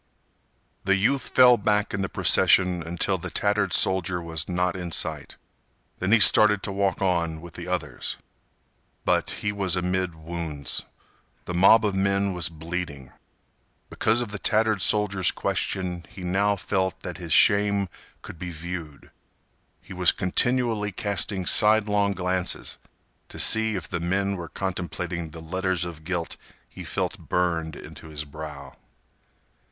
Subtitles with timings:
[0.83, 5.35] The youth fell back in the procession until the tattered soldier was not in sight.
[5.99, 8.17] Then he started to walk on with the others.
[9.05, 10.85] But he was amid wounds.
[11.45, 13.11] The mob of men was bleeding.
[13.91, 17.87] Because of the tattered soldier's question he now felt that his shame
[18.23, 19.11] could be viewed.
[19.83, 22.79] He was continually casting sidelong glances
[23.29, 26.37] to see if the men were contemplating the letters of guilt
[26.67, 28.73] he felt burned into his brow.